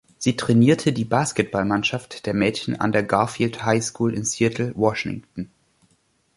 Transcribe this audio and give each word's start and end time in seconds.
Sie 0.17 0.35
trainierte 0.35 0.93
die 0.93 1.05
Basketballmannschaft 1.05 2.25
der 2.25 2.33
Mädchen 2.33 2.75
an 2.81 2.91
der 2.91 3.03
Garfield 3.03 3.63
High 3.63 3.83
School 3.83 4.15
in 4.15 4.23
Seattle, 4.25 4.73
Washington. 4.75 5.51